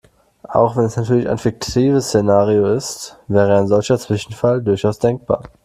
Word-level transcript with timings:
Auch 0.49 0.77
wenn 0.77 0.85
es 0.85 0.95
natürlich 0.97 1.29
ein 1.29 1.37
fiktives 1.37 2.07
Szenario 2.07 2.73
ist, 2.73 3.19
wäre 3.27 3.55
ein 3.55 3.67
solcher 3.67 3.99
Zwischenfall 3.99 4.63
durchaus 4.63 4.97
denkbar. 4.97 5.43